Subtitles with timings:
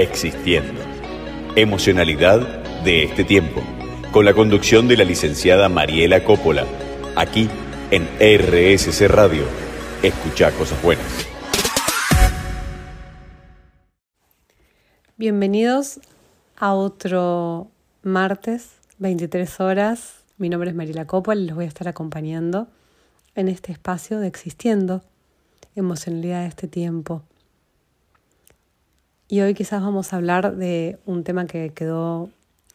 [0.00, 0.80] Existiendo.
[1.56, 3.60] Emocionalidad de este tiempo.
[4.12, 6.64] Con la conducción de la licenciada Mariela Coppola.
[7.16, 7.48] Aquí
[7.90, 9.42] en RSC Radio.
[10.00, 11.26] Escucha cosas buenas.
[15.16, 15.98] Bienvenidos
[16.56, 17.72] a otro
[18.04, 20.22] martes, 23 horas.
[20.36, 22.68] Mi nombre es Mariela Coppola y les voy a estar acompañando
[23.34, 25.02] en este espacio de Existiendo.
[25.74, 27.24] Emocionalidad de este tiempo.
[29.30, 32.30] Y hoy quizás vamos a hablar de un tema que quedó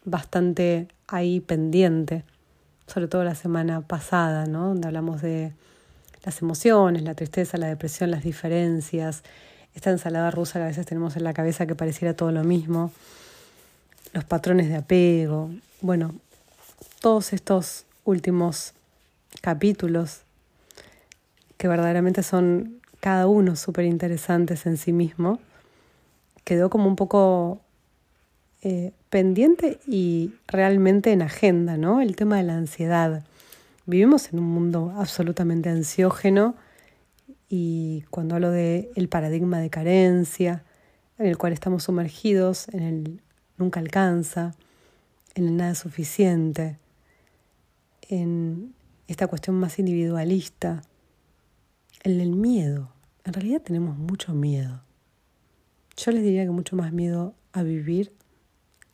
[0.06, 2.24] bastante ahí pendiente,
[2.86, 4.68] sobre todo la semana pasada, ¿no?
[4.68, 5.52] Donde hablamos de
[6.24, 9.24] las emociones, la tristeza, la depresión, las diferencias,
[9.74, 12.92] esta ensalada rusa que a veces tenemos en la cabeza que pareciera todo lo mismo,
[14.14, 15.50] los patrones de apego,
[15.82, 16.14] bueno,
[17.02, 18.74] todos estos últimos
[19.42, 20.22] capítulos
[21.58, 25.40] que verdaderamente son cada uno súper interesantes en sí mismo
[26.44, 27.62] quedó como un poco
[28.62, 32.02] eh, pendiente y realmente en agenda, ¿no?
[32.02, 33.24] El tema de la ansiedad.
[33.86, 36.56] Vivimos en un mundo absolutamente ansiógeno
[37.50, 40.64] y cuando hablo de el paradigma de carencia,
[41.18, 43.22] en el cual estamos sumergidos, en el
[43.58, 44.56] nunca alcanza,
[45.36, 46.80] en el nada suficiente,
[48.10, 48.74] en
[49.08, 50.82] esta cuestión más individualista,
[52.04, 52.90] en el miedo.
[53.26, 54.82] En realidad tenemos mucho miedo.
[55.98, 58.14] Yo les diría que mucho más miedo a vivir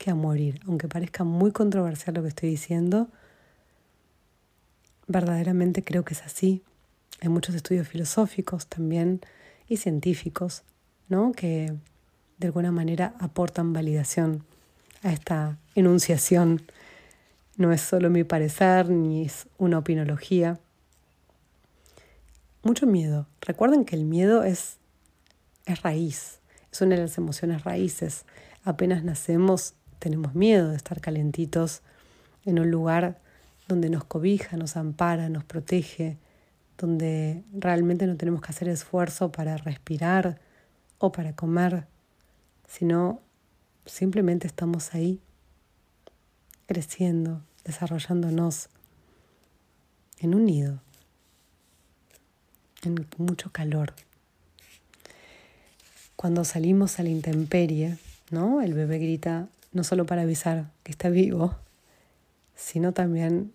[0.00, 3.08] que a morir, aunque parezca muy controversial lo que estoy diciendo,
[5.06, 6.62] verdaderamente creo que es así.
[7.20, 9.20] Hay muchos estudios filosóficos también
[9.68, 10.62] y científicos,
[11.08, 11.32] ¿no?
[11.32, 11.74] que
[12.38, 14.44] de alguna manera aportan validación
[15.02, 16.62] a esta enunciación.
[17.58, 20.58] No es solo mi parecer ni es una opinología.
[22.62, 23.26] Mucho miedo.
[23.42, 24.78] Recuerden que el miedo es,
[25.66, 26.39] es raíz,
[26.72, 28.24] es una las emociones raíces.
[28.64, 31.82] Apenas nacemos tenemos miedo de estar calentitos
[32.44, 33.20] en un lugar
[33.68, 36.18] donde nos cobija, nos ampara, nos protege,
[36.76, 40.40] donde realmente no tenemos que hacer esfuerzo para respirar
[40.98, 41.86] o para comer,
[42.66, 43.20] sino
[43.84, 45.20] simplemente estamos ahí,
[46.66, 48.70] creciendo, desarrollándonos
[50.18, 50.82] en un nido,
[52.82, 53.94] en mucho calor.
[56.20, 57.96] Cuando salimos a la intemperie,
[58.28, 58.60] ¿no?
[58.60, 61.56] El bebé grita no solo para avisar que está vivo,
[62.54, 63.54] sino también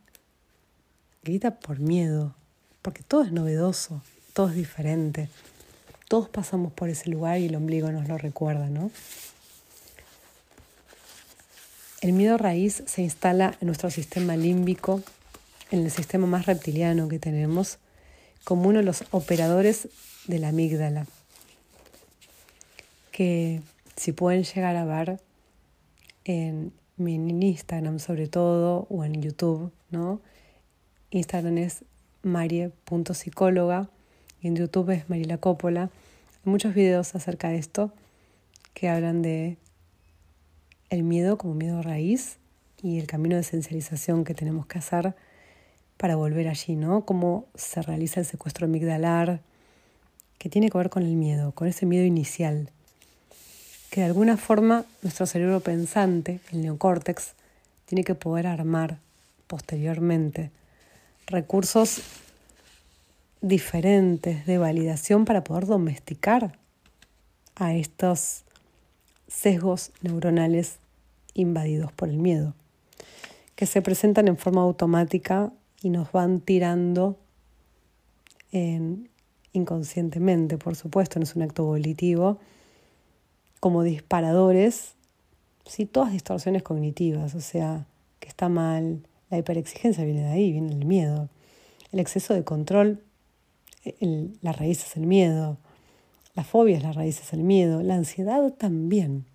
[1.24, 2.34] grita por miedo,
[2.82, 4.02] porque todo es novedoso,
[4.34, 5.30] todo es diferente.
[6.08, 8.90] Todos pasamos por ese lugar y el ombligo nos lo recuerda, ¿no?
[12.02, 15.04] El miedo raíz se instala en nuestro sistema límbico,
[15.70, 17.78] en el sistema más reptiliano que tenemos,
[18.44, 19.88] como uno de los operadores
[20.26, 21.06] de la amígdala
[23.16, 23.62] que
[23.96, 25.22] si pueden llegar a ver
[26.26, 30.20] en mi Instagram sobre todo o en YouTube, ¿no?
[31.12, 31.86] Instagram es
[32.24, 33.90] marie.psicóloga
[34.42, 35.84] y en YouTube es Mariela Coppola.
[35.84, 37.94] Hay muchos videos acerca de esto
[38.74, 39.56] que hablan de
[40.90, 42.38] el miedo como miedo raíz
[42.84, 45.16] y el camino de esencialización que tenemos que hacer
[45.96, 47.06] para volver allí, ¿no?
[47.06, 49.40] Cómo se realiza el secuestro amigdalar,
[50.38, 52.72] que tiene que ver con el miedo, con ese miedo inicial
[53.96, 57.32] que de alguna forma nuestro cerebro pensante, el neocórtex,
[57.86, 58.98] tiene que poder armar
[59.48, 60.52] posteriormente
[61.28, 62.02] recursos
[63.40, 66.60] diferentes de validación para poder domesticar
[67.56, 68.44] a estos
[69.30, 70.80] sesgos neuronales
[71.34, 72.54] invadidos por el miedo,
[73.56, 77.18] que se presentan en forma automática y nos van tirando
[79.54, 82.42] inconscientemente, por supuesto, no es un acto volitivo,
[83.66, 84.94] como disparadores,
[85.66, 85.88] ¿sí?
[85.88, 87.88] todas distorsiones cognitivas, o sea,
[88.20, 91.30] que está mal, la hiperexigencia viene de ahí, viene el miedo,
[91.92, 93.02] el exceso de control,
[94.44, 95.58] la raíz es el miedo,
[96.36, 99.26] la fobia es la raíz es el miedo, la ansiedad también,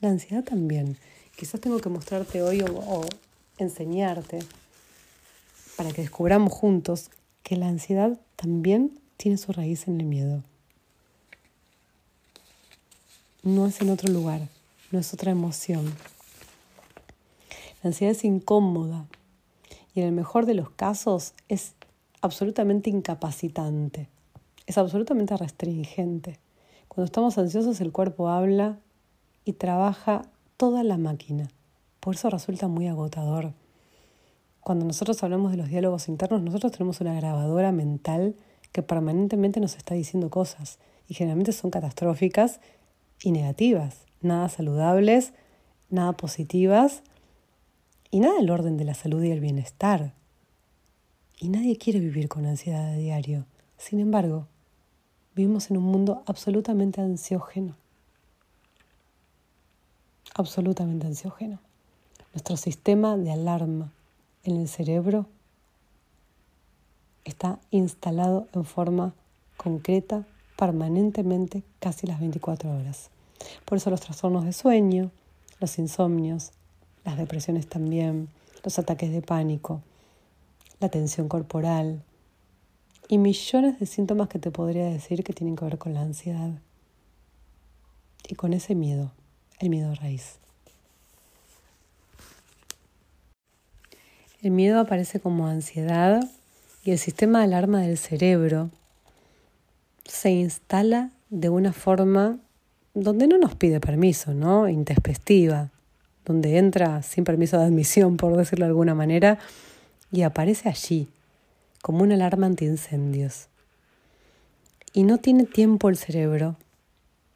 [0.00, 0.96] la ansiedad también.
[1.36, 3.02] Quizás tengo que mostrarte hoy o
[3.58, 4.40] enseñarte
[5.76, 7.08] para que descubramos juntos
[7.44, 10.42] que la ansiedad también tiene su raíz en el miedo
[13.44, 14.48] no es en otro lugar,
[14.90, 15.84] no es otra emoción.
[17.82, 19.06] La ansiedad es incómoda
[19.94, 21.74] y en el mejor de los casos es
[22.22, 24.08] absolutamente incapacitante,
[24.66, 26.40] es absolutamente restringente.
[26.88, 28.78] Cuando estamos ansiosos el cuerpo habla
[29.44, 30.22] y trabaja
[30.56, 31.50] toda la máquina.
[32.00, 33.52] Por eso resulta muy agotador.
[34.60, 38.36] Cuando nosotros hablamos de los diálogos internos, nosotros tenemos una grabadora mental
[38.72, 42.60] que permanentemente nos está diciendo cosas y generalmente son catastróficas
[43.24, 45.32] y negativas, nada saludables,
[45.88, 47.02] nada positivas
[48.10, 50.12] y nada del orden de la salud y el bienestar.
[51.40, 53.46] Y nadie quiere vivir con ansiedad a diario.
[53.78, 54.46] Sin embargo,
[55.34, 57.76] vivimos en un mundo absolutamente ansiógeno.
[60.34, 61.60] Absolutamente ansiógeno.
[62.34, 63.90] Nuestro sistema de alarma
[64.44, 65.26] en el cerebro
[67.24, 69.14] está instalado en forma
[69.56, 70.26] concreta,
[70.58, 73.10] permanentemente, casi las 24 horas.
[73.64, 75.10] Por eso los trastornos de sueño,
[75.60, 76.52] los insomnios,
[77.04, 78.28] las depresiones también,
[78.62, 79.82] los ataques de pánico,
[80.80, 82.02] la tensión corporal
[83.08, 86.50] y millones de síntomas que te podría decir que tienen que ver con la ansiedad
[88.28, 89.12] y con ese miedo,
[89.58, 90.38] el miedo raíz.
[94.40, 96.22] El miedo aparece como ansiedad
[96.84, 98.70] y el sistema de alarma del cerebro
[100.04, 102.38] se instala de una forma
[102.94, 104.68] donde no nos pide permiso, ¿no?
[104.68, 105.70] Intespectiva,
[106.24, 109.38] donde entra sin permiso de admisión, por decirlo de alguna manera,
[110.12, 111.08] y aparece allí,
[111.82, 113.48] como una alarma antiincendios.
[114.92, 116.56] Y no tiene tiempo el cerebro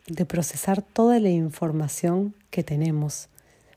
[0.07, 3.29] de procesar toda la información que tenemos,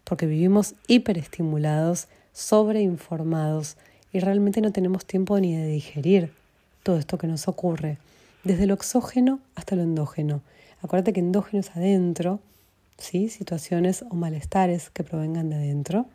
[0.03, 3.75] porque vivimos hiperestimulados, sobreinformados,
[4.13, 6.31] y realmente no tenemos tiempo ni de digerir
[6.83, 7.97] todo esto que nos ocurre,
[8.43, 10.41] desde lo exógeno hasta lo endógeno.
[10.81, 12.39] Acuérdate que endógeno es adentro,
[12.97, 13.29] ¿sí?
[13.29, 16.07] situaciones o malestares que provengan de adentro.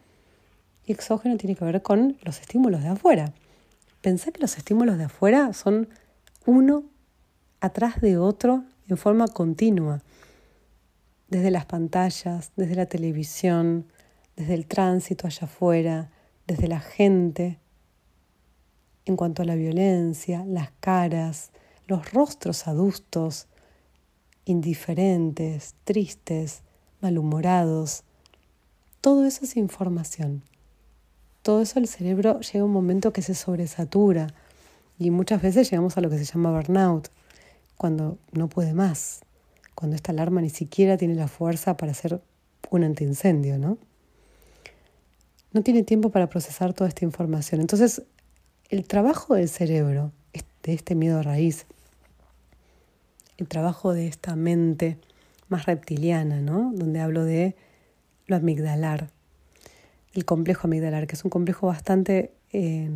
[0.85, 3.33] Y exógeno tiene que ver con los estímulos de afuera.
[4.01, 5.89] Pensá que los estímulos de afuera son
[6.45, 6.85] uno
[7.61, 10.03] atrás de otro en forma continua.
[11.29, 13.87] Desde las pantallas, desde la televisión,
[14.37, 16.11] desde el tránsito allá afuera,
[16.47, 17.59] desde la gente,
[19.05, 21.51] en cuanto a la violencia, las caras,
[21.87, 23.49] los rostros adustos,
[24.47, 26.63] indiferentes, tristes,
[27.03, 28.05] malhumorados.
[29.03, 30.43] Todo eso es información.
[31.43, 34.29] Todo eso el cerebro llega a un momento que se sobresatura
[34.99, 37.11] y muchas veces llegamos a lo que se llama burnout,
[37.77, 39.21] cuando no puede más,
[39.75, 42.23] cuando esta alarma ni siquiera tiene la fuerza para hacer
[42.71, 43.79] un antiincendio, ¿no?
[45.53, 47.61] No tiene tiempo para procesar toda esta información.
[47.61, 48.03] Entonces,
[48.69, 50.13] el trabajo del cerebro,
[50.63, 51.67] de este miedo a raíz,
[53.39, 54.99] el trabajo de esta mente
[55.49, 56.73] más reptiliana, ¿no?
[56.75, 57.55] Donde hablo de
[58.27, 59.11] lo amigdalar,
[60.15, 62.91] el complejo amigdalar, que es un complejo bastante eh,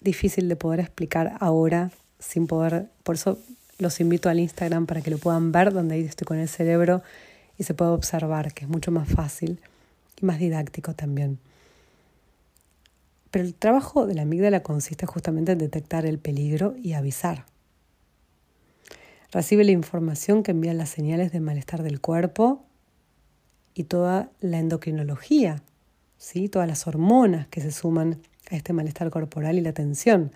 [0.00, 3.38] difícil de poder explicar ahora sin poder, por eso
[3.78, 7.02] los invito al Instagram para que lo puedan ver, donde ahí estoy con el cerebro
[7.58, 9.60] y se puede observar, que es mucho más fácil
[10.20, 11.38] y más didáctico también.
[13.30, 17.46] Pero el trabajo de la amígdala consiste justamente en detectar el peligro y avisar.
[19.32, 22.66] Recibe la información que envían las señales de malestar del cuerpo
[23.74, 25.62] y toda la endocrinología,
[26.18, 26.50] ¿sí?
[26.50, 28.18] todas las hormonas que se suman
[28.50, 30.32] a este malestar corporal y la tensión.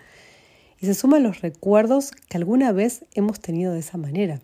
[0.79, 4.41] Y se suman los recuerdos que alguna vez hemos tenido de esa manera.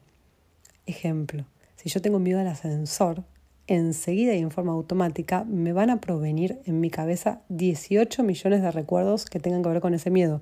[0.85, 1.45] Ejemplo,
[1.75, 3.23] si yo tengo miedo al ascensor,
[3.65, 8.69] enseguida y en forma automática me van a provenir en mi cabeza 18 millones de
[8.69, 10.41] recuerdos que tengan que ver con ese miedo.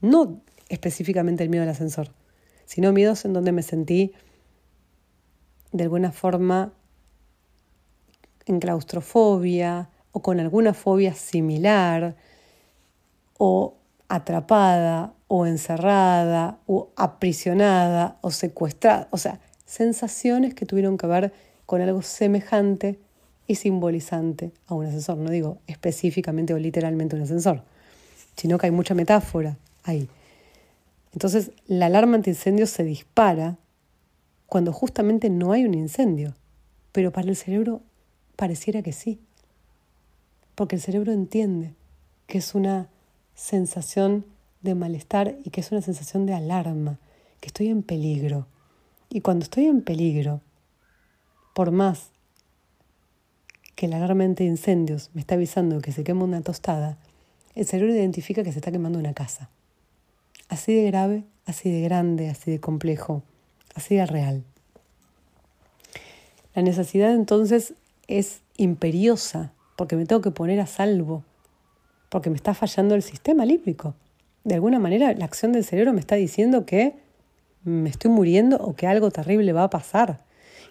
[0.00, 2.10] No específicamente el miedo al ascensor,
[2.72, 4.14] sino miedos en donde me sentí
[5.72, 6.72] de alguna forma
[8.46, 12.16] en claustrofobia o con alguna fobia similar
[13.36, 13.74] o
[14.08, 21.34] atrapada o encerrada o aprisionada o secuestrada, o sea, sensaciones que tuvieron que ver
[21.66, 22.98] con algo semejante
[23.46, 25.18] y simbolizante a un ascensor.
[25.18, 27.64] No digo específicamente o literalmente un ascensor,
[28.34, 30.08] sino que hay mucha metáfora ahí.
[31.12, 33.58] Entonces, la alarma antiincendio se dispara
[34.46, 36.34] cuando justamente no hay un incendio,
[36.92, 37.82] pero para el cerebro
[38.36, 39.18] pareciera que sí,
[40.54, 41.74] porque el cerebro entiende
[42.26, 42.88] que es una
[43.34, 44.24] sensación
[44.62, 46.98] de malestar y que es una sensación de alarma,
[47.40, 48.46] que estoy en peligro.
[49.10, 50.40] Y cuando estoy en peligro,
[51.54, 52.10] por más
[53.74, 56.98] que la alarma de incendios me está avisando que se quema una tostada,
[57.54, 59.50] el cerebro identifica que se está quemando una casa.
[60.52, 63.22] Así de grave, así de grande, así de complejo,
[63.74, 64.44] así de real.
[66.54, 67.72] La necesidad entonces
[68.06, 71.24] es imperiosa porque me tengo que poner a salvo,
[72.10, 73.94] porque me está fallando el sistema límbico.
[74.44, 76.96] De alguna manera la acción del cerebro me está diciendo que
[77.64, 80.22] me estoy muriendo o que algo terrible va a pasar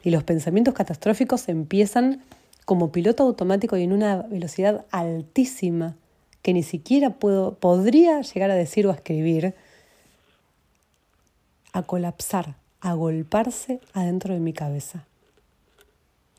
[0.03, 2.21] y los pensamientos catastróficos empiezan
[2.65, 5.95] como piloto automático y en una velocidad altísima
[6.43, 9.55] que ni siquiera puedo, podría llegar a decir o a escribir,
[11.73, 15.05] a colapsar, a golparse adentro de mi cabeza.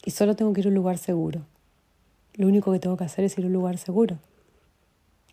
[0.06, 1.42] solo tengo que ir a un lugar seguro.
[2.34, 4.18] Lo único que tengo que hacer es ir a un lugar seguro.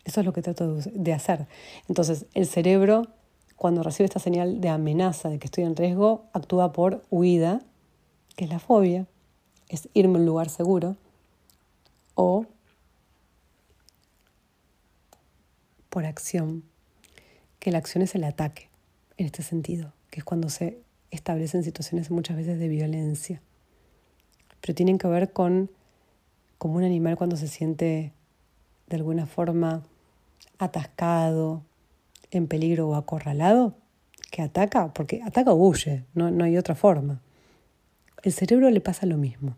[0.04, 1.46] Eso es lo que trato de hacer.
[1.88, 3.08] Entonces, el cerebro,
[3.56, 7.60] cuando recibe esta señal de amenaza de que estoy en riesgo, actúa por huida,
[8.36, 9.06] que es la fobia,
[9.68, 10.96] es irme a un lugar seguro,
[12.14, 12.46] o
[15.90, 16.64] por acción,
[17.58, 18.69] que la acción es el ataque,
[19.20, 20.78] en este sentido, que es cuando se
[21.10, 23.42] establecen situaciones muchas veces de violencia.
[24.62, 25.70] Pero tienen que ver con
[26.56, 28.12] como un animal cuando se siente
[28.88, 29.82] de alguna forma
[30.58, 31.62] atascado,
[32.30, 33.74] en peligro o acorralado,
[34.30, 37.20] que ataca, porque ataca o huye, no, no hay otra forma.
[38.22, 39.56] El cerebro le pasa lo mismo.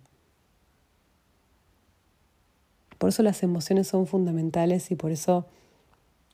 [2.99, 5.47] Por eso las emociones son fundamentales y por eso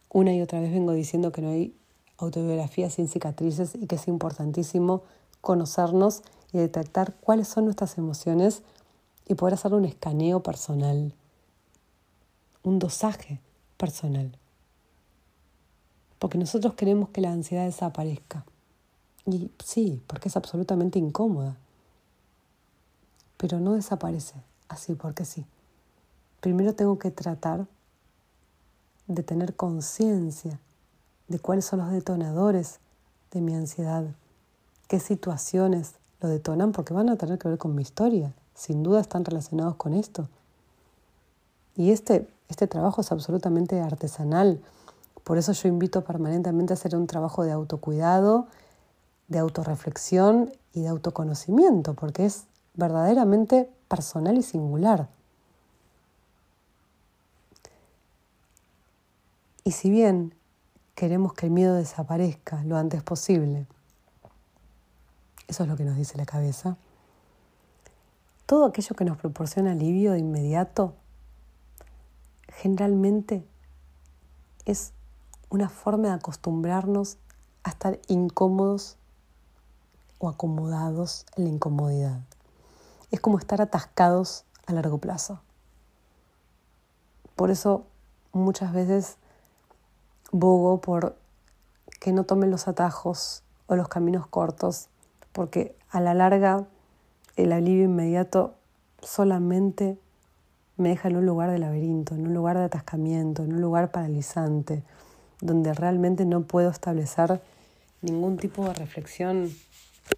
[0.09, 1.75] una y otra vez vengo diciendo que no hay
[2.19, 5.03] autobiografía sin cicatrices y que es importantísimo
[5.41, 6.23] conocernos
[6.53, 8.63] y detectar cuáles son nuestras emociones
[9.27, 11.13] y poder hacer un escaneo personal,
[12.63, 13.41] un dosaje
[13.77, 14.37] personal.
[16.19, 18.45] Porque nosotros queremos que la ansiedad desaparezca.
[19.25, 21.57] Y sí, porque es absolutamente incómoda.
[23.37, 24.35] Pero no desaparece
[24.69, 25.45] así porque sí.
[26.41, 27.67] Primero tengo que tratar
[29.07, 30.59] de tener conciencia
[31.29, 32.81] de cuáles son los detonadores
[33.31, 34.05] de mi ansiedad,
[34.89, 39.01] qué situaciones lo detonan, porque van a tener que ver con mi historia, sin duda
[39.01, 40.29] están relacionados con esto.
[41.77, 44.61] Y este, este trabajo es absolutamente artesanal,
[45.29, 48.47] por eso yo invito permanentemente a hacer un trabajo de autocuidado,
[49.29, 55.09] de autorreflexión y de autoconocimiento, porque es verdaderamente personal y singular.
[59.65, 60.33] Y si bien
[60.99, 63.69] queremos que el miedo desaparezca lo antes posible,
[65.47, 66.77] eso es lo que nos dice la cabeza,
[68.47, 70.97] todo aquello que nos proporciona alivio de inmediato
[72.49, 73.47] generalmente
[74.65, 74.93] es
[75.51, 77.19] una forma de acostumbrarnos
[77.63, 78.97] a estar incómodos
[80.19, 82.23] o acomodados en la incomodidad.
[83.13, 85.43] Es como estar atascados a largo plazo.
[87.37, 87.87] Por eso
[88.33, 89.17] muchas veces
[90.31, 91.17] bogo por
[92.01, 94.89] que no tomen los atajos o los caminos cortos,
[95.33, 96.67] porque a la larga
[97.37, 98.55] el alivio inmediato
[99.03, 99.99] solamente
[100.77, 103.91] me deja en un lugar de laberinto, en un lugar de atascamiento, en un lugar
[103.91, 104.83] paralizante,
[105.41, 107.41] donde realmente no puedo establecer
[108.01, 109.51] ningún tipo de reflexión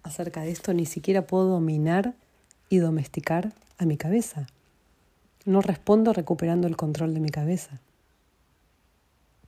[0.03, 2.13] acerca de esto, ni siquiera puedo dominar
[2.69, 4.47] y domesticar a mi cabeza.
[5.45, 7.79] No respondo recuperando el control de mi cabeza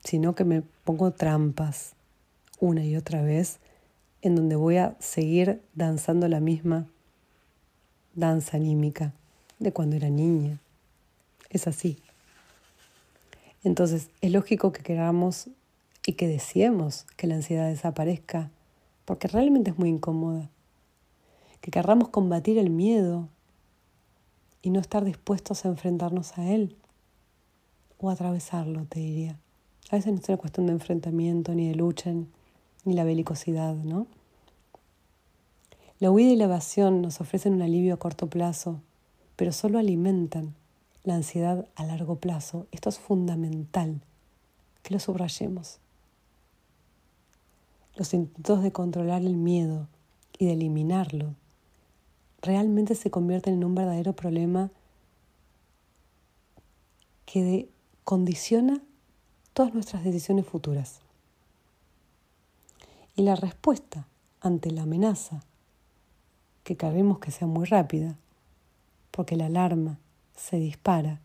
[0.04, 1.94] sino que me pongo trampas
[2.60, 3.60] una y otra vez
[4.22, 6.88] en donde voy a seguir danzando la misma
[8.16, 9.14] danza anímica
[9.60, 10.60] de cuando era niña.
[11.50, 12.00] Es así.
[13.64, 15.50] Entonces, es lógico que queramos
[16.06, 18.50] y que deseemos que la ansiedad desaparezca,
[19.06, 20.50] porque realmente es muy incómoda.
[21.62, 23.30] Que querramos combatir el miedo
[24.62, 26.76] y no estar dispuestos a enfrentarnos a él
[28.00, 29.40] o atravesarlo, te diría.
[29.94, 32.12] A veces no es una cuestión de enfrentamiento, ni de lucha,
[32.84, 34.08] ni la belicosidad, ¿no?
[36.00, 38.82] La huida y la evasión nos ofrecen un alivio a corto plazo,
[39.36, 40.56] pero solo alimentan
[41.04, 42.66] la ansiedad a largo plazo.
[42.72, 44.02] Esto es fundamental,
[44.82, 45.78] que lo subrayemos.
[47.96, 49.88] Los intentos de controlar el miedo
[50.40, 51.36] y de eliminarlo
[52.42, 54.72] realmente se convierten en un verdadero problema
[57.28, 57.70] que
[58.04, 58.82] condiciona
[59.54, 61.00] todas nuestras decisiones futuras.
[63.16, 64.08] Y la respuesta
[64.42, 65.44] ante la amenaza,
[66.64, 68.16] que queremos que sea muy rápida,
[69.12, 70.00] porque la alarma
[70.36, 71.20] se dispara,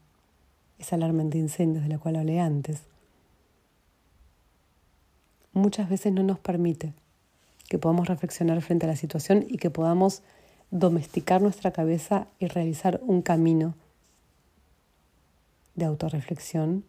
[0.79, 2.83] esa alarma de incendios de la cual hablé antes,
[5.53, 6.93] muchas veces no nos permite
[7.69, 10.23] que podamos reflexionar frente a la situación y que podamos
[10.71, 13.75] domesticar nuestra cabeza y realizar un camino
[15.75, 16.85] de autorreflexión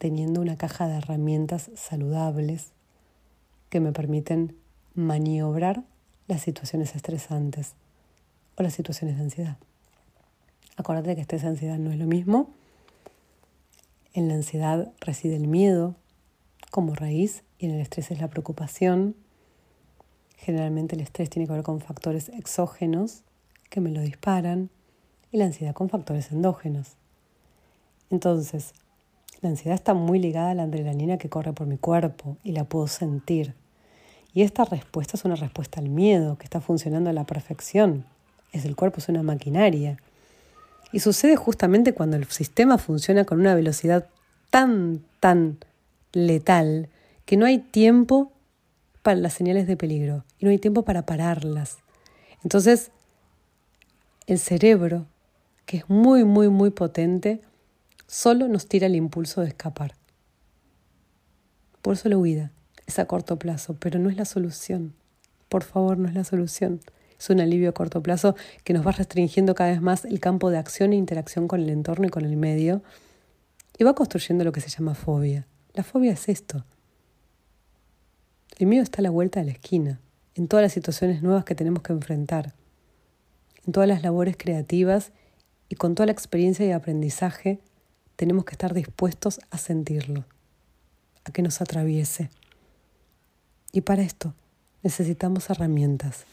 [0.00, 2.72] teniendo una caja de herramientas saludables
[3.68, 4.56] que me permiten
[4.94, 5.84] maniobrar
[6.26, 7.74] las situaciones estresantes
[8.56, 9.58] o las situaciones de ansiedad.
[10.78, 12.48] Acuérdate que estrés y ansiedad no es lo mismo.
[14.14, 15.94] En la ansiedad reside el miedo
[16.70, 19.14] como raíz y en el estrés es la preocupación.
[20.38, 23.22] Generalmente el estrés tiene que ver con factores exógenos
[23.68, 24.70] que me lo disparan
[25.30, 26.96] y la ansiedad con factores endógenos.
[28.08, 28.72] Entonces,
[29.42, 32.64] la ansiedad está muy ligada a la adrenalina que corre por mi cuerpo y la
[32.64, 33.54] puedo sentir.
[34.32, 38.04] Y esta respuesta es una respuesta al miedo que está funcionando a la perfección
[38.52, 39.98] es el cuerpo, es una maquinaria.
[40.92, 44.08] Y sucede justamente cuando el sistema funciona con una velocidad
[44.50, 45.58] tan, tan
[46.12, 46.88] letal
[47.24, 48.32] que no hay tiempo
[49.02, 51.78] para las señales de peligro y no hay tiempo para pararlas.
[52.42, 52.90] Entonces,
[54.26, 55.06] el cerebro,
[55.64, 57.40] que es muy, muy, muy potente,
[58.10, 59.94] solo nos tira el impulso de escapar.
[61.80, 62.50] Por eso la huida
[62.88, 64.94] es a corto plazo, pero no es la solución.
[65.48, 66.80] Por favor, no es la solución.
[67.16, 70.50] Es un alivio a corto plazo que nos va restringiendo cada vez más el campo
[70.50, 72.82] de acción e interacción con el entorno y con el medio
[73.78, 75.46] y va construyendo lo que se llama fobia.
[75.74, 76.64] La fobia es esto.
[78.58, 80.00] El miedo está a la vuelta de la esquina,
[80.34, 82.54] en todas las situaciones nuevas que tenemos que enfrentar,
[83.64, 85.12] en todas las labores creativas
[85.68, 87.60] y con toda la experiencia y aprendizaje
[88.20, 90.26] tenemos que estar dispuestos a sentirlo
[91.24, 92.28] a que nos atraviese.
[93.72, 94.34] Y para esto
[94.82, 96.26] necesitamos herramientas,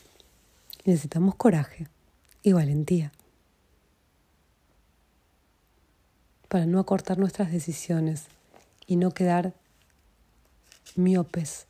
[0.84, 1.88] necesitamos coraje
[2.44, 3.14] y valentía
[6.50, 8.26] para no acortar nuestras decisiones
[8.86, 9.54] y no quedar
[10.98, 11.68] miopes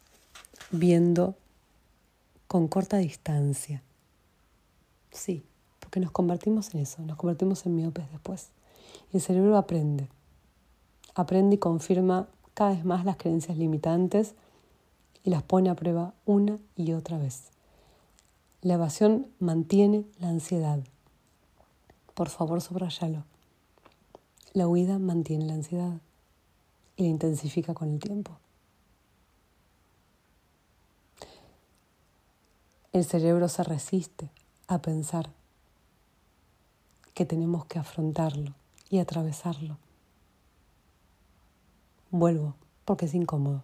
[0.71, 1.35] viendo
[2.47, 3.83] con corta distancia.
[5.11, 5.43] Sí,
[5.79, 8.49] porque nos convertimos en eso, nos convertimos en miopes después.
[9.13, 10.09] El cerebro aprende,
[11.15, 14.35] aprende y confirma cada vez más las creencias limitantes
[15.23, 17.49] y las pone a prueba una y otra vez.
[18.61, 20.79] La evasión mantiene la ansiedad.
[22.13, 23.23] Por favor, subrayalo.
[24.53, 26.01] La huida mantiene la ansiedad
[26.95, 28.37] y la intensifica con el tiempo.
[32.91, 34.31] El cerebro se resiste
[34.67, 35.29] a pensar
[37.13, 38.53] que tenemos que afrontarlo
[38.89, 39.77] y atravesarlo.
[42.11, 43.63] Vuelvo porque es incómodo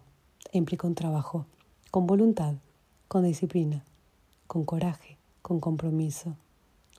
[0.52, 1.46] e implica un trabajo
[1.90, 2.54] con voluntad,
[3.08, 3.84] con disciplina,
[4.46, 6.36] con coraje, con compromiso,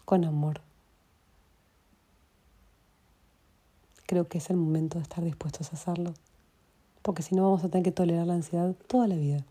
[0.05, 0.61] con amor.
[4.07, 6.13] Creo que es el momento de estar dispuestos a hacerlo,
[7.01, 9.43] porque si no vamos a tener que tolerar la ansiedad toda la vida.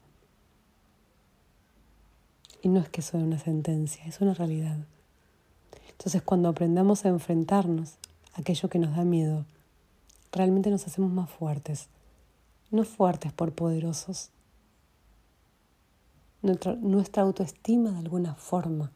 [2.63, 4.79] Y no es que sea una sentencia, es una realidad.
[5.91, 7.99] Entonces cuando aprendamos a enfrentarnos
[8.35, 9.45] aquello que nos da miedo,
[10.33, 11.89] realmente nos hacemos más fuertes.
[12.71, 14.31] No fuertes por poderosos.
[16.43, 18.91] Nuestra, nuestra autoestima de alguna forma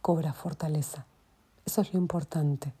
[0.00, 1.04] cobra fortaleza.
[1.64, 2.72] Eso es lo importante.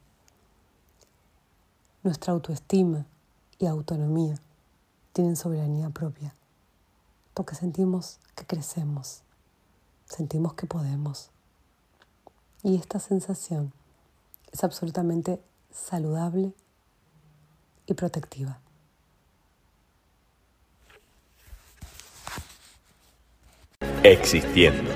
[2.02, 3.04] Nuestra autoestima
[3.58, 4.36] y autonomía
[5.12, 6.34] tienen soberanía propia,
[7.34, 9.22] porque sentimos que crecemos,
[10.04, 11.30] sentimos que podemos.
[12.62, 13.72] Y esta sensación
[14.52, 15.40] es absolutamente
[15.76, 16.52] saludable
[17.86, 18.60] y protectiva.
[24.02, 24.90] Existiendo.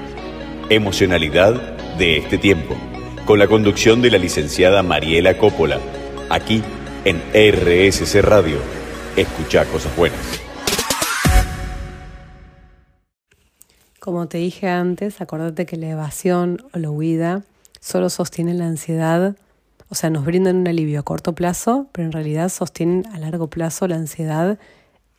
[0.68, 1.54] Emocionalidad
[1.98, 2.74] de este tiempo.
[3.26, 5.78] Con la conducción de la licenciada Mariela Coppola.
[6.30, 6.62] Aquí
[7.04, 8.58] en RSC Radio.
[9.16, 10.40] Escucha cosas buenas.
[13.98, 17.44] Como te dije antes, acordate que la evasión o la huida
[17.80, 19.36] solo sostiene la ansiedad
[19.90, 23.50] o sea, nos brindan un alivio a corto plazo, pero en realidad sostienen a largo
[23.50, 24.56] plazo la ansiedad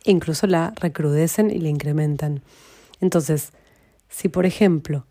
[0.04, 2.42] e incluso la recrudecen y la incrementan.
[3.00, 3.52] Entonces,
[4.08, 5.04] si por ejemplo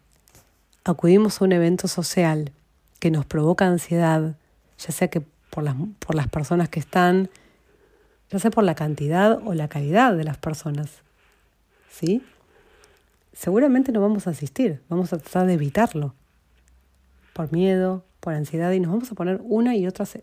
[0.84, 2.52] acudimos a un evento social
[3.00, 4.36] que nos provoca ansiedad,
[4.80, 5.22] ya sea que
[5.52, 7.30] por las, por las personas que están,
[8.32, 10.90] ya sea por la cantidad o la calidad de las personas,
[11.92, 12.24] ¿sí?
[13.32, 16.16] Seguramente no vamos a asistir, vamos a tratar de evitarlo,
[17.34, 20.18] por miedo, por ansiedad y nos vamos a poner una y otras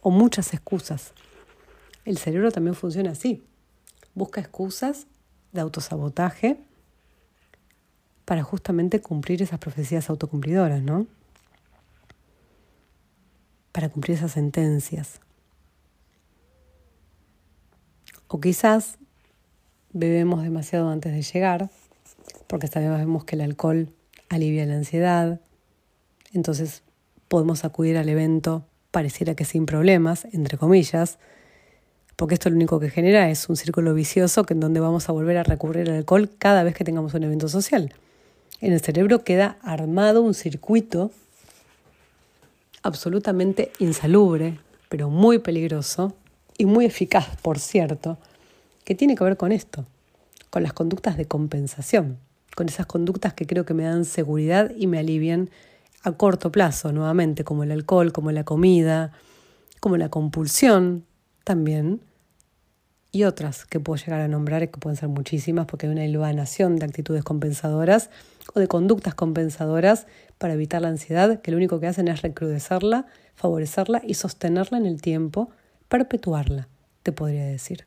[0.00, 1.12] o muchas excusas.
[2.04, 3.42] El cerebro también funciona así.
[4.14, 5.06] Busca excusas
[5.52, 6.58] de autosabotaje
[8.24, 11.06] para justamente cumplir esas profecías autocumplidoras, ¿no?
[13.72, 15.20] Para cumplir esas sentencias.
[18.28, 18.98] O quizás
[19.92, 21.70] bebemos demasiado antes de llegar,
[22.46, 23.90] porque sabemos que el alcohol
[24.28, 25.40] alivia la ansiedad,
[26.34, 26.82] entonces
[27.28, 31.18] podemos acudir al evento pareciera que sin problemas, entre comillas,
[32.16, 35.12] porque esto lo único que genera es un círculo vicioso que en donde vamos a
[35.12, 37.94] volver a recurrir al alcohol cada vez que tengamos un evento social.
[38.60, 41.12] En el cerebro queda armado un circuito
[42.82, 46.14] absolutamente insalubre, pero muy peligroso
[46.56, 48.18] y muy eficaz, por cierto,
[48.84, 49.86] que tiene que ver con esto,
[50.50, 52.18] con las conductas de compensación,
[52.56, 55.50] con esas conductas que creo que me dan seguridad y me alivian
[56.02, 59.12] a corto plazo, nuevamente, como el alcohol, como la comida,
[59.80, 61.04] como la compulsión
[61.44, 62.00] también,
[63.10, 66.76] y otras que puedo llegar a nombrar, que pueden ser muchísimas, porque hay una hilvanación
[66.76, 68.10] de actitudes compensadoras
[68.54, 70.06] o de conductas compensadoras
[70.36, 74.86] para evitar la ansiedad que lo único que hacen es recrudecerla, favorecerla y sostenerla en
[74.86, 75.50] el tiempo,
[75.88, 76.68] perpetuarla,
[77.02, 77.86] te podría decir.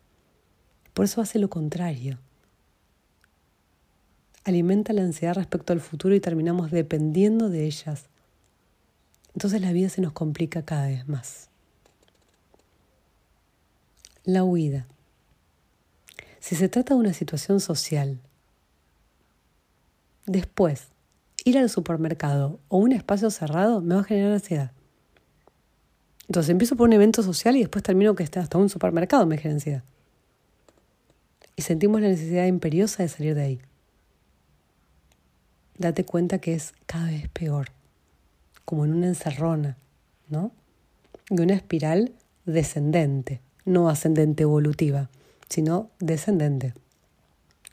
[0.94, 2.18] Por eso hace lo contrario.
[4.44, 8.06] Alimenta la ansiedad respecto al futuro y terminamos dependiendo de ellas.
[9.34, 11.50] Entonces la vida se nos complica cada vez más.
[14.24, 14.88] La huida.
[16.40, 18.20] Si se trata de una situación social,
[20.26, 20.88] después
[21.46, 24.72] ir al supermercado o un espacio cerrado me va a generar ansiedad.
[26.28, 29.56] Entonces empiezo por un evento social y después termino que hasta un supermercado me genera
[29.56, 29.84] ansiedad.
[31.56, 33.62] Y sentimos la necesidad imperiosa de salir de ahí.
[35.82, 37.70] Date cuenta que es cada vez peor,
[38.66, 39.78] como en una encerrona,
[40.30, 40.52] ¿no?
[41.32, 42.12] Y una espiral
[42.46, 45.10] descendente, no ascendente evolutiva,
[45.50, 46.76] sino descendente,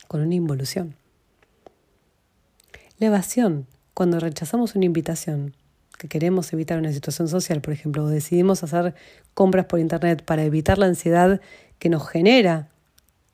[0.07, 0.95] con una involución.
[2.97, 5.55] La evasión, cuando rechazamos una invitación,
[5.99, 8.95] que queremos evitar una situación social, por ejemplo, o decidimos hacer
[9.35, 11.41] compras por Internet para evitar la ansiedad
[11.77, 12.69] que nos genera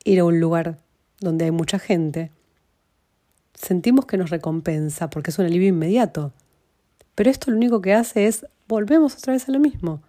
[0.03, 0.79] ir a un lugar
[1.21, 2.31] donde hay mucha gente,
[3.55, 6.33] sentimos que nos recompensa porque es un alivio inmediato.
[7.15, 10.01] Pero esto lo único que hace es volvemos otra vez a lo mismo.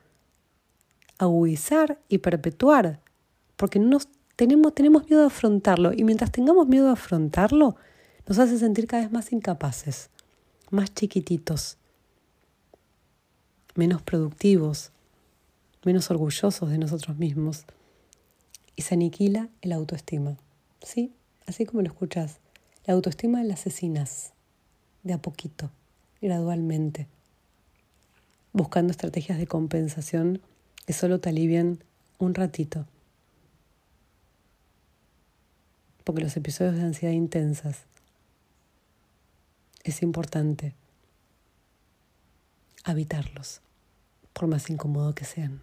[1.19, 3.01] Agudizar y perpetuar,
[3.57, 7.77] porque no nos tenemos, tenemos miedo de afrontarlo y mientras tengamos miedo de afrontarlo,
[8.27, 10.11] nos hace sentir cada vez más incapaces,
[10.71, 11.79] más chiquititos,
[13.75, 14.91] menos productivos,
[15.85, 17.65] menos orgullosos de nosotros mismos.
[18.75, 20.37] Y se aniquila el autoestima.
[20.83, 21.15] ¿Sí?
[21.47, 22.41] Así como lo escuchas.
[22.87, 24.33] La autoestima la asesinas
[25.03, 25.73] de a poquito,
[26.21, 27.09] gradualmente,
[28.53, 30.41] buscando estrategias de compensación
[30.87, 31.83] que solo te alivian
[32.19, 32.87] un ratito.
[36.05, 37.81] Porque los episodios de ansiedad intensas
[39.83, 40.73] es importante
[42.85, 43.63] habitarlos,
[44.33, 45.61] por más incómodo que sean.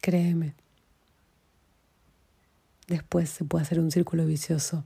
[0.00, 0.56] Créeme,
[2.86, 4.84] después se puede hacer un círculo vicioso,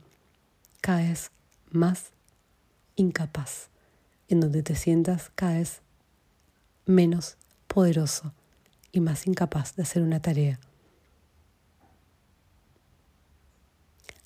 [0.81, 1.31] cada vez
[1.69, 2.11] más
[2.95, 3.69] incapaz,
[4.29, 5.81] en donde te sientas cada vez
[6.85, 8.33] menos poderoso
[8.91, 10.59] y más incapaz de hacer una tarea.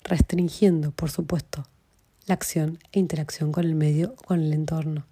[0.04, 1.66] Restringiendo, por supuesto,
[2.26, 5.06] la acción e interacción con el medio, con el entorno.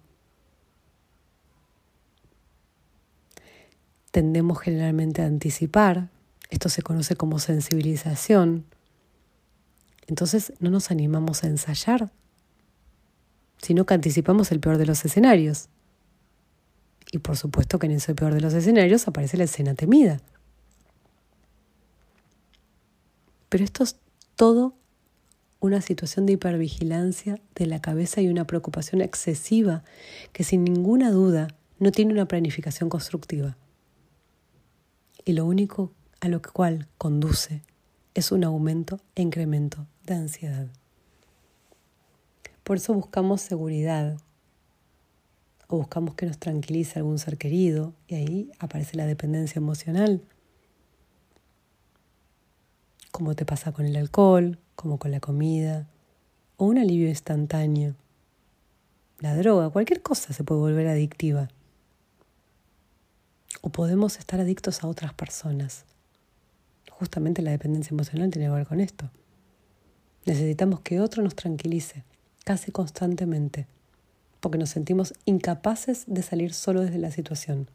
[4.11, 6.09] Tendemos generalmente a anticipar,
[6.51, 8.65] esto se conoce como sensibilización,
[10.05, 12.11] entonces no nos animamos a ensayar,
[13.61, 15.69] sino que anticipamos el peor de los escenarios.
[17.11, 20.19] Y por supuesto que en ese peor de los escenarios aparece la escena temida.
[23.47, 23.95] Pero esto es
[24.35, 24.75] todo
[25.61, 29.83] una situación de hipervigilancia de la cabeza y una preocupación excesiva
[30.33, 31.47] que sin ninguna duda
[31.79, 33.55] no tiene una planificación constructiva.
[35.23, 37.63] Y lo único a lo cual conduce
[38.13, 40.67] es un aumento e incremento de ansiedad.
[42.63, 44.17] Por eso buscamos seguridad
[45.67, 50.21] o buscamos que nos tranquilice algún ser querido y ahí aparece la dependencia emocional,
[53.11, 55.87] como te pasa con el alcohol, como con la comida,
[56.57, 57.95] o un alivio instantáneo.
[59.19, 61.49] La droga, cualquier cosa se puede volver adictiva.
[63.61, 65.85] O podemos estar adictos a otras personas.
[67.01, 69.09] Justamente la dependencia emocional tiene que ver con esto.
[70.27, 72.03] Necesitamos que otro nos tranquilice,
[72.45, 73.65] casi constantemente,
[74.39, 77.71] porque nos sentimos incapaces de salir solo desde la situación,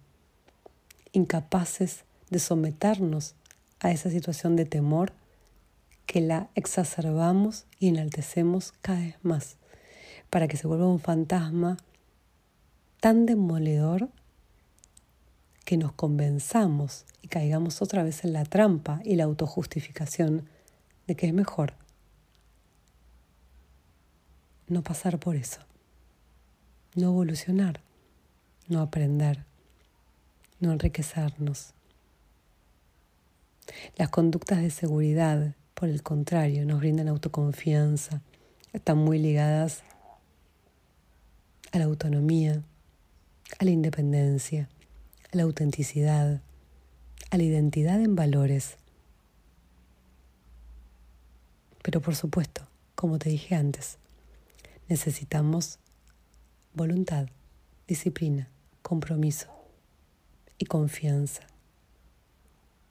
[1.10, 3.34] incapaces de someternos
[3.80, 5.12] a esa situación de temor
[6.06, 9.56] que la exacerbamos y enaltecemos cada vez más,
[10.30, 11.78] para que se vuelva un fantasma
[13.00, 14.08] tan demoledor
[15.66, 20.48] que nos convenzamos y caigamos otra vez en la trampa y la autojustificación
[21.06, 21.74] de que es mejor
[24.68, 25.60] no pasar por eso,
[26.94, 27.80] no evolucionar,
[28.68, 29.44] no aprender,
[30.60, 31.74] no enriquecernos.
[33.96, 38.22] Las conductas de seguridad por el contrario, nos brindan autoconfianza,
[38.72, 39.82] están muy ligadas
[41.70, 42.62] a la autonomía,
[43.58, 44.70] a la independencia,
[45.36, 46.40] la autenticidad,
[47.30, 48.76] a la identidad en valores.
[51.82, 53.98] Pero por supuesto, como te dije antes,
[54.88, 55.78] necesitamos
[56.74, 57.28] voluntad,
[57.86, 58.48] disciplina,
[58.82, 59.48] compromiso
[60.58, 61.42] y confianza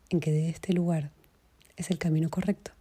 [0.09, 1.11] en que de este lugar
[1.77, 2.71] es el camino correcto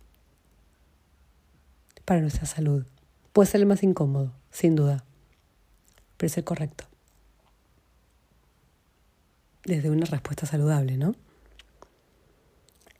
[2.04, 2.86] para nuestra salud.
[3.32, 5.04] Puede ser el más incómodo, sin duda,
[6.16, 6.84] pero es el correcto.
[9.64, 11.14] Desde una respuesta saludable, ¿no?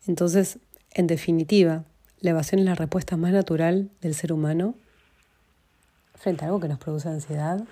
[0.07, 0.59] Entonces,
[0.93, 1.85] en definitiva,
[2.21, 4.75] la evasión es la respuesta más natural del ser humano
[6.15, 7.65] frente a algo que nos produce ansiedad.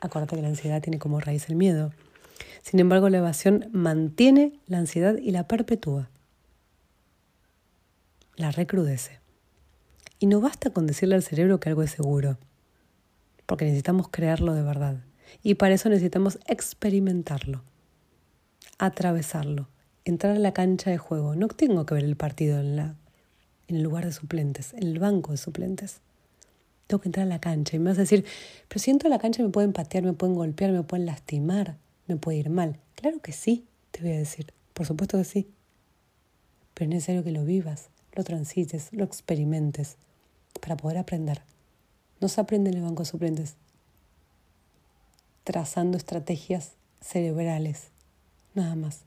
[0.00, 1.92] Acuérdate que la ansiedad tiene como raíz el miedo.
[2.62, 6.08] Sin embargo, la evasión mantiene la ansiedad y la perpetúa.
[8.36, 9.20] La recrudece.
[10.18, 12.38] Y no basta con decirle al cerebro que algo es seguro,
[13.46, 14.96] porque necesitamos creerlo de verdad.
[15.42, 17.62] Y para eso necesitamos experimentarlo,
[18.78, 19.68] atravesarlo,
[20.04, 21.34] entrar a la cancha de juego.
[21.34, 22.94] No tengo que ver el partido en, la,
[23.68, 26.00] en el lugar de suplentes, en el banco de suplentes.
[26.86, 28.24] Tengo que entrar a la cancha y me vas a decir,
[28.68, 32.38] pero siento la cancha me pueden patear, me pueden golpear, me pueden lastimar, me puede
[32.38, 32.78] ir mal.
[32.94, 34.52] Claro que sí, te voy a decir.
[34.74, 35.48] Por supuesto que sí.
[36.74, 39.96] Pero es necesario que lo vivas, lo transites, lo experimentes
[40.60, 41.42] para poder aprender.
[42.20, 43.56] No se aprende en el banco de suplentes
[45.44, 47.88] trazando estrategias cerebrales,
[48.54, 49.02] nada más.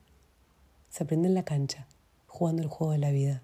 [0.90, 1.88] Se aprende en la cancha,
[2.28, 3.42] jugando el juego de la vida.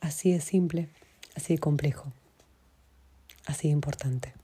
[0.00, 0.88] Así de simple,
[1.34, 2.12] así de complejo,
[3.46, 4.34] así de importante.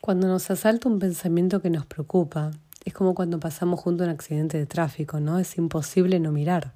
[0.00, 2.50] Cuando nos asalta un pensamiento que nos preocupa,
[2.84, 5.38] es como cuando pasamos junto a un accidente de tráfico, ¿no?
[5.38, 6.72] Es imposible no mirar.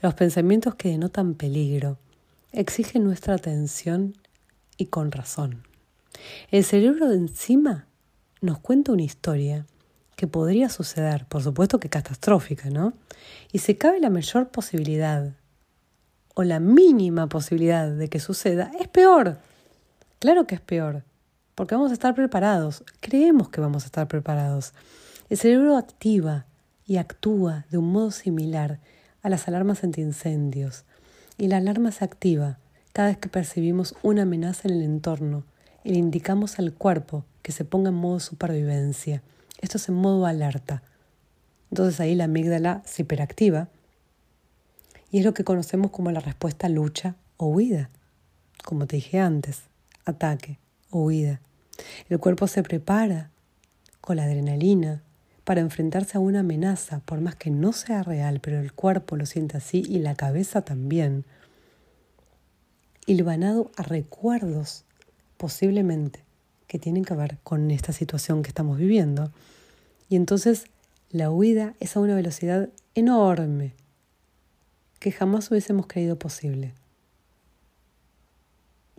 [0.00, 1.98] Los pensamientos que denotan peligro
[2.50, 4.14] exigen nuestra atención
[4.76, 5.62] y con razón.
[6.50, 7.86] El cerebro de encima
[8.42, 9.66] nos cuenta una historia
[10.16, 12.92] que podría suceder, por supuesto que catastrófica, ¿no?
[13.52, 15.32] Y se cabe la mayor posibilidad
[16.34, 19.38] o la mínima posibilidad de que suceda, es peor.
[20.18, 21.04] Claro que es peor
[21.54, 24.72] porque vamos a estar preparados, creemos que vamos a estar preparados.
[25.28, 26.46] El cerebro activa
[26.86, 28.80] y actúa de un modo similar
[29.22, 30.84] a las alarmas antiincendios,
[31.38, 32.58] y la alarma se activa
[32.92, 35.44] cada vez que percibimos una amenaza en el entorno
[35.84, 39.22] y le indicamos al cuerpo que se ponga en modo supervivencia.
[39.60, 40.82] Esto es en modo alerta.
[41.70, 43.68] Entonces ahí la amígdala se hiperactiva
[45.10, 47.90] y es lo que conocemos como la respuesta lucha o huida,
[48.64, 49.62] como te dije antes,
[50.04, 50.58] ataque
[50.90, 51.40] huida.
[52.08, 53.30] El cuerpo se prepara
[54.00, 55.02] con la adrenalina
[55.44, 59.26] para enfrentarse a una amenaza, por más que no sea real, pero el cuerpo lo
[59.26, 61.24] siente así y la cabeza también.
[63.06, 64.84] Hilvanado a recuerdos,
[65.36, 66.21] posiblemente,
[66.72, 69.30] que tienen que ver con esta situación que estamos viviendo.
[70.08, 70.64] Y entonces
[71.10, 73.74] la huida es a una velocidad enorme
[74.98, 76.72] que jamás hubiésemos creído posible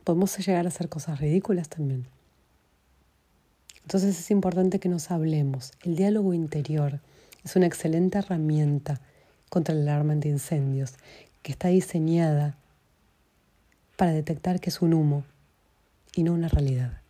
[0.03, 2.05] podemos llegar a hacer cosas ridículas también.
[3.83, 5.71] Entonces es importante que nos hablemos.
[5.83, 6.99] El diálogo interior
[7.43, 9.01] es una excelente herramienta
[9.49, 10.93] contra el alarma de incendios
[11.41, 12.57] que está diseñada
[13.97, 15.23] para detectar que es un humo
[16.15, 17.02] y no una realidad.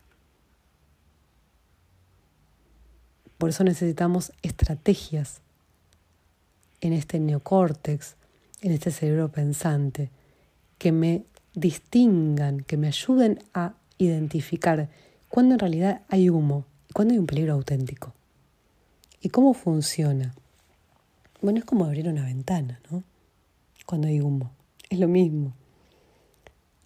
[3.38, 5.40] Por eso necesitamos estrategias
[6.80, 8.16] en este neocórtex,
[8.62, 10.10] en este cerebro pensante,
[10.78, 14.88] que me distingan, que me ayuden a identificar
[15.28, 18.12] cuándo en realidad hay humo y cuándo hay un peligro auténtico.
[19.20, 20.34] ¿Y cómo funciona?
[21.40, 23.02] Bueno, es como abrir una ventana, ¿no?
[23.86, 24.50] Cuando hay humo.
[24.90, 25.52] Es lo mismo.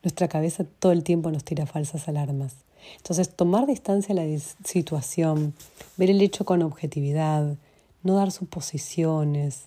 [0.03, 2.55] Nuestra cabeza todo el tiempo nos tira falsas alarmas.
[2.97, 5.55] Entonces, tomar distancia a la situación,
[5.97, 7.57] ver el hecho con objetividad,
[8.03, 9.65] no dar suposiciones,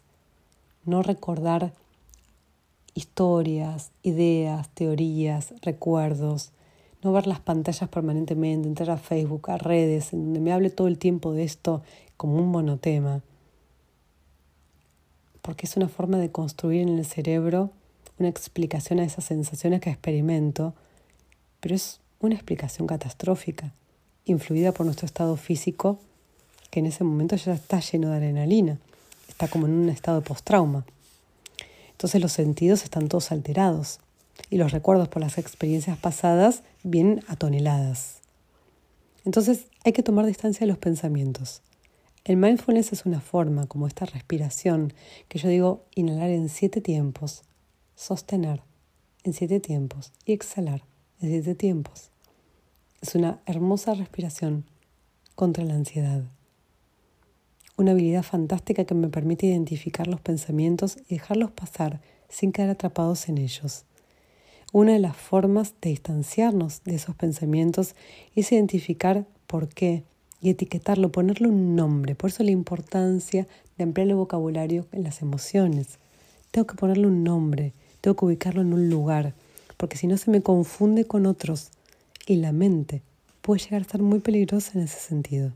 [0.86, 1.74] no recordar
[2.94, 6.52] historias, ideas, teorías, recuerdos,
[7.04, 10.88] no ver las pantallas permanentemente, entrar a Facebook, a redes, en donde me hable todo
[10.88, 11.82] el tiempo de esto
[12.18, 13.22] como un monotema,
[15.42, 17.72] porque es una forma de construir en el cerebro
[18.20, 20.76] una explicación a esas sensaciones que experimento,
[21.60, 23.74] pero es una explicación catastrófica,
[24.26, 26.00] influida por nuestro estado físico,
[26.70, 28.80] que en ese momento ya está lleno de adrenalina,
[29.28, 30.86] está como en un estado de post-trauma.
[31.92, 34.00] Entonces los sentidos están todos alterados
[34.50, 37.36] y los recuerdos por las experiencias pasadas vienen a.
[39.26, 41.62] Entonces hay que tomar distancia de los pensamientos.
[42.24, 44.94] El mindfulness es una forma, como esta respiración,
[45.28, 47.42] que yo digo inhalar en siete tiempos,
[47.96, 48.62] sostener
[49.24, 50.84] en siete tiempos y exhalar
[51.20, 52.11] en siete tiempos.
[53.02, 54.66] Es una hermosa respiración
[55.36, 56.24] contra la ansiedad
[57.82, 63.28] una habilidad fantástica que me permite identificar los pensamientos y dejarlos pasar sin quedar atrapados
[63.28, 63.86] en ellos.
[64.72, 67.96] Una de las formas de distanciarnos de esos pensamientos
[68.36, 70.04] es identificar por qué
[70.42, 72.16] y etiquetarlo, ponerle un nombre.
[72.16, 76.00] Por eso la importancia de emplear el vocabulario en las emociones.
[76.52, 79.34] Tengo que ponerle un nombre, tengo que ubicarlo en un lugar,
[79.78, 81.72] porque si no se me confunde con otros
[82.26, 83.02] y la mente
[83.42, 85.52] puede llegar a estar muy peligrosa en ese sentido,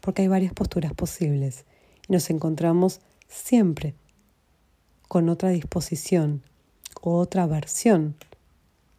[0.00, 1.64] porque hay varias posturas posibles
[2.08, 3.94] y nos encontramos siempre
[5.08, 6.42] con otra disposición
[7.00, 8.14] o otra versión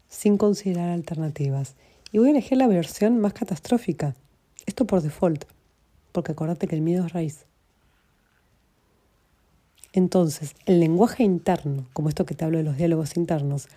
[0.09, 1.75] sin considerar alternativas.
[2.11, 4.15] Y voy a elegir la versión más catastrófica.
[4.67, 5.45] Esto por default,
[6.11, 7.45] porque acordate que el miedo es raíz.
[9.91, 13.67] Entonces, el lenguaje interno, como esto que te hablo de los diálogos internos,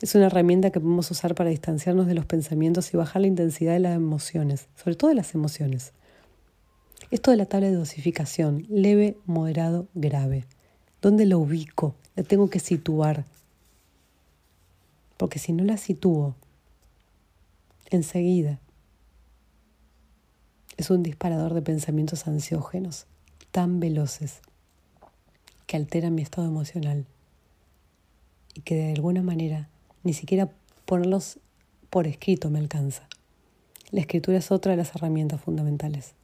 [0.00, 3.72] es una herramienta que podemos usar para distanciarnos de los pensamientos y bajar la intensidad
[3.72, 5.92] de las emociones, sobre todo de las emociones.
[7.10, 10.44] Esto de la tabla de dosificación, leve, moderado, grave.
[11.00, 11.94] ¿Dónde lo ubico?
[12.14, 13.24] La tengo que situar.
[15.16, 16.34] Porque si no la sitúo,
[17.90, 18.58] enseguida
[20.76, 23.06] es un disparador de pensamientos ansiógenos
[23.50, 24.40] tan veloces
[25.66, 27.06] que alteran mi estado emocional
[28.52, 29.70] y que de alguna manera
[30.06, 30.48] ni siquiera
[30.84, 31.40] ponerlos
[31.90, 33.08] por escrito me alcanza.
[33.90, 36.14] La escritura es otra de las herramientas fundamentales.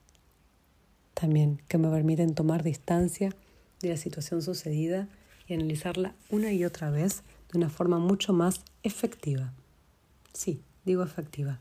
[1.13, 3.35] También que me permiten tomar distancia
[3.81, 5.09] de la situación sucedida
[5.47, 9.51] y analizarla una y otra vez de una forma mucho más efectiva.
[10.33, 11.59] Sí, digo efectiva.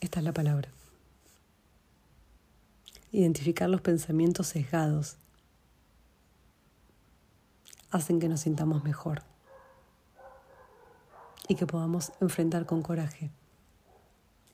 [0.00, 0.68] Esta es la palabra.
[3.12, 5.16] Identificar los pensamientos sesgados
[7.90, 9.22] hacen que nos sintamos mejor
[11.52, 13.30] y que podamos enfrentar con coraje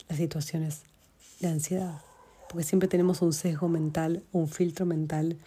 [0.09, 0.83] las situaciones
[1.39, 2.01] de ansiedad.
[2.49, 5.39] Porque siempre tenemos un sesgo mental, un filtro mental,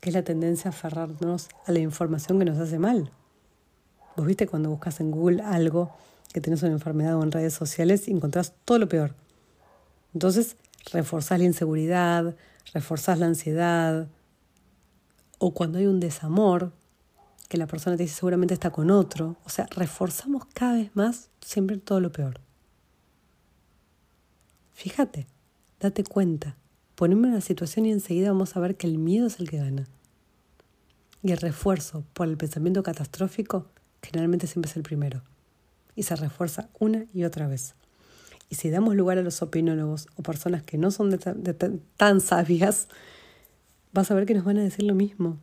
[0.00, 3.10] que es la tendencia a aferrarnos a la información que nos hace mal.
[4.16, 5.90] Vos viste cuando buscas en Google algo
[6.32, 9.16] que tenés una enfermedad o en redes sociales y encontrás todo lo peor.
[10.14, 10.56] Entonces,
[10.92, 12.36] reforzás la inseguridad,
[12.72, 14.06] reforzás la ansiedad.
[15.38, 16.72] O cuando hay un desamor,
[17.50, 19.36] que la persona te dice seguramente está con otro.
[19.44, 22.40] O sea, reforzamos cada vez más siempre todo lo peor.
[24.72, 25.26] Fíjate,
[25.80, 26.56] date cuenta,
[26.94, 29.58] poneme en una situación y enseguida vamos a ver que el miedo es el que
[29.58, 29.88] gana.
[31.24, 33.66] Y el refuerzo por el pensamiento catastrófico
[34.00, 35.22] generalmente siempre es el primero.
[35.96, 37.74] Y se refuerza una y otra vez.
[38.48, 41.18] Y si damos lugar a los opinólogos o personas que no son
[41.96, 42.86] tan sabias,
[43.92, 45.40] vas a ver que nos van a decir lo mismo.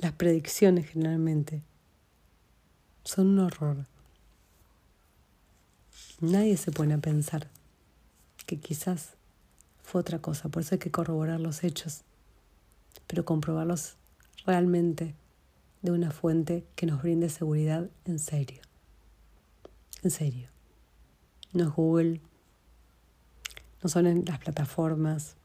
[0.00, 1.62] Las predicciones generalmente
[3.04, 3.84] son un horror.
[6.20, 7.48] Nadie se pone a pensar
[8.46, 9.10] que quizás
[9.82, 12.00] fue otra cosa, por eso hay que corroborar los hechos,
[13.06, 13.96] pero comprobarlos
[14.46, 15.14] realmente
[15.82, 18.62] de una fuente que nos brinde seguridad en serio.
[20.02, 20.48] En serio.
[21.52, 22.22] No es Google,
[23.82, 25.36] no son las plataformas,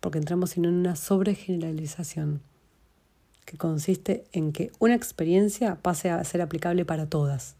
[0.00, 2.42] porque entramos sino en una sobregeneralización
[3.50, 7.56] que consiste en que una experiencia pase a ser aplicable para todas.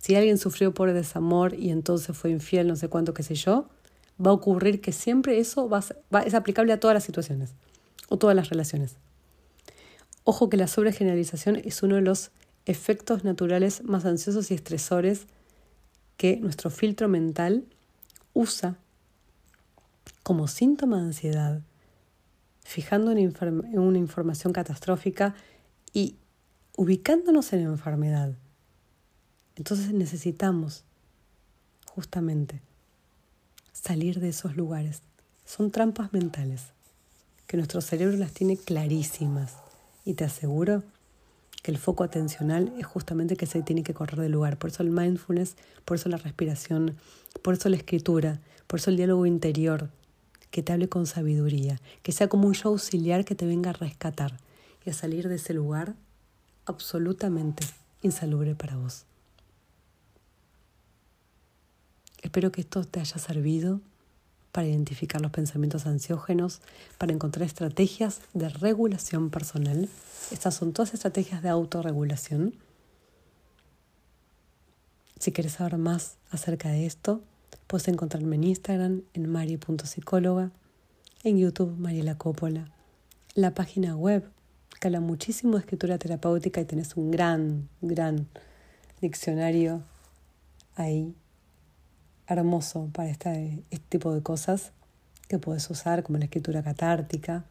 [0.00, 3.68] Si alguien sufrió por desamor y entonces fue infiel, no sé cuánto, qué sé yo,
[4.20, 5.84] va a ocurrir que siempre eso va,
[6.26, 7.52] es aplicable a todas las situaciones
[8.08, 8.96] o todas las relaciones.
[10.24, 12.32] Ojo que la sobregeneralización es uno de los
[12.66, 15.28] efectos naturales más ansiosos y estresores
[16.16, 17.64] que nuestro filtro mental
[18.34, 18.76] usa
[20.24, 21.62] como síntoma de ansiedad
[22.64, 25.34] fijando en una información catastrófica
[25.92, 26.16] y
[26.76, 28.34] ubicándonos en la enfermedad.
[29.56, 30.84] Entonces necesitamos
[31.86, 32.60] justamente
[33.72, 35.02] salir de esos lugares.
[35.44, 36.66] Son trampas mentales
[37.46, 39.56] que nuestro cerebro las tiene clarísimas
[40.04, 40.84] y te aseguro
[41.62, 44.56] que el foco atencional es justamente que se tiene que correr del lugar.
[44.56, 46.96] Por eso el mindfulness, por eso la respiración,
[47.42, 49.90] por eso la escritura, por eso el diálogo interior,
[50.50, 53.74] que te hable con sabiduría, que sea como un show auxiliar que te venga a
[53.74, 54.38] rescatar
[54.84, 55.94] y a salir de ese lugar
[56.66, 57.64] absolutamente
[58.02, 59.04] insalubre para vos.
[62.22, 63.80] Espero que esto te haya servido
[64.52, 66.60] para identificar los pensamientos ansiógenos,
[66.98, 69.88] para encontrar estrategias de regulación personal.
[70.30, 72.54] Estas son todas estrategias de autorregulación.
[75.18, 77.22] Si quieres saber más acerca de esto,
[77.70, 80.50] Puedes encontrarme en Instagram en mari.psicóloga,
[81.22, 82.68] en YouTube Mariela Coppola,
[83.36, 84.28] la página web
[84.80, 88.26] que habla muchísimo de escritura terapéutica y tenés un gran, gran
[89.00, 89.84] diccionario
[90.74, 91.14] ahí
[92.26, 94.72] hermoso para este, este tipo de cosas
[95.28, 97.44] que puedes usar como la escritura catártica,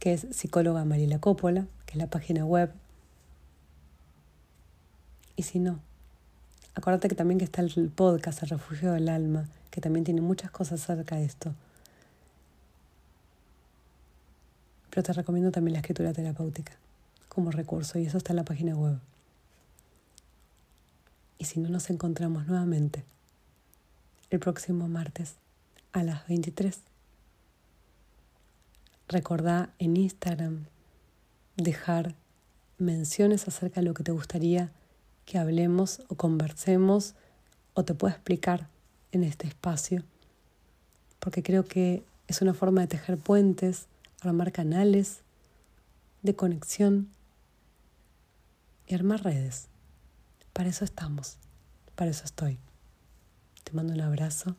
[0.00, 2.72] que es psicóloga Mariela Coppola, que es la página web.
[5.36, 5.78] Y si no,
[6.76, 10.50] Acuérdate que también que está el podcast El Refugio del Alma, que también tiene muchas
[10.50, 11.54] cosas acerca de esto.
[14.90, 16.72] Pero te recomiendo también la escritura terapéutica
[17.30, 18.98] como recurso y eso está en la página web.
[21.38, 23.04] Y si no nos encontramos nuevamente
[24.28, 25.36] el próximo martes
[25.92, 26.78] a las 23.
[29.08, 30.66] Recordá en Instagram
[31.56, 32.14] dejar
[32.76, 34.72] menciones acerca de lo que te gustaría
[35.26, 37.14] que hablemos o conversemos
[37.74, 38.68] o te pueda explicar
[39.12, 40.02] en este espacio,
[41.20, 43.86] porque creo que es una forma de tejer puentes,
[44.22, 45.20] armar canales
[46.22, 47.08] de conexión
[48.86, 49.68] y armar redes.
[50.52, 51.36] Para eso estamos,
[51.96, 52.58] para eso estoy.
[53.64, 54.56] Te mando un abrazo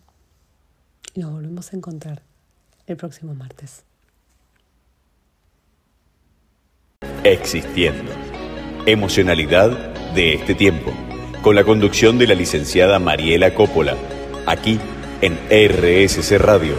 [1.13, 2.22] y nos volvemos a encontrar
[2.86, 3.84] el próximo martes.
[7.24, 8.11] Existiendo.
[8.86, 10.91] Emocionalidad de este tiempo.
[11.43, 13.95] Con la conducción de la licenciada Mariela Coppola.
[14.47, 14.80] Aquí
[15.22, 16.74] en RSC Radio.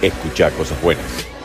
[0.00, 1.35] Escucha cosas buenas.